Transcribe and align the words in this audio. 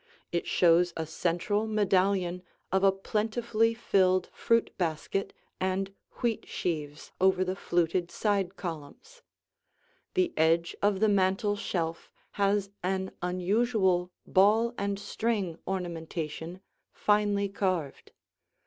It 0.31 0.47
shows 0.47 0.93
a 0.97 1.05
central 1.05 1.67
medallion 1.67 2.41
of 2.71 2.83
a 2.83 2.91
plentifully 2.91 3.75
filled 3.75 4.29
fruit 4.33 4.75
basket 4.79 5.31
and 5.59 5.93
wheat 6.23 6.47
sheaves 6.47 7.11
over 7.21 7.43
the 7.45 7.55
fluted 7.55 8.09
side 8.09 8.55
columns; 8.57 9.21
the 10.15 10.33
edge 10.35 10.75
of 10.81 11.01
the 11.01 11.07
mantel 11.07 11.55
shelf 11.55 12.09
has 12.31 12.71
an 12.81 13.11
unusual 13.21 14.09
ball 14.25 14.73
and 14.75 14.97
string 14.97 15.59
ornamentation 15.67 16.61
finely 16.91 17.47
carved. 17.47 18.11